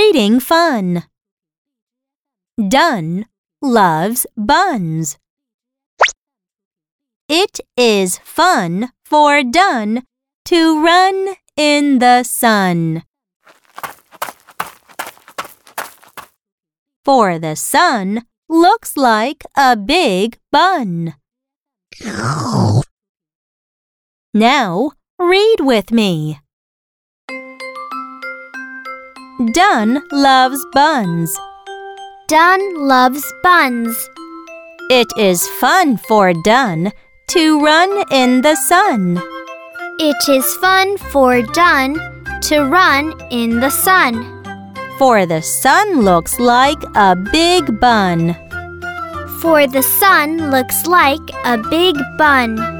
[0.00, 1.04] creating fun.
[2.56, 3.26] Dun
[3.60, 5.18] loves buns.
[7.28, 10.04] It is fun for Dun
[10.46, 13.02] to run in the sun.
[17.04, 21.14] For the sun looks like a big bun.
[24.32, 26.40] Now read with me.
[29.40, 31.34] Dun loves buns.
[32.28, 33.96] Dun loves buns.
[34.90, 36.92] It is fun for Dun
[37.28, 39.18] to run in the sun.
[39.98, 41.94] It is fun for Dun
[42.42, 44.28] to run in the sun.
[44.98, 48.36] For the sun looks like a big bun.
[49.40, 52.79] For the sun looks like a big bun.